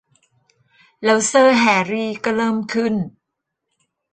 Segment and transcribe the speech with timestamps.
[1.03, 2.93] แล้วเซอร์ แฮรี่ ก็เริ่มขึ้น